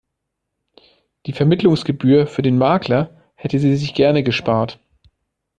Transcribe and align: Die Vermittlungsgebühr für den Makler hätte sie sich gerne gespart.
Die 1.27 1.31
Vermittlungsgebühr 1.31 2.25
für 2.25 2.41
den 2.41 2.57
Makler 2.57 3.15
hätte 3.35 3.59
sie 3.59 3.75
sich 3.75 3.93
gerne 3.93 4.23
gespart. 4.23 4.79